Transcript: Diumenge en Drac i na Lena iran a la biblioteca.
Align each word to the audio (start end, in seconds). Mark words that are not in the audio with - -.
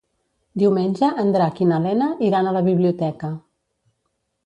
Diumenge 0.61 1.09
en 1.25 1.29
Drac 1.35 1.63
i 1.65 1.69
na 1.73 1.79
Lena 1.85 2.09
iran 2.31 2.49
a 2.53 2.57
la 2.59 2.67
biblioteca. 2.73 3.35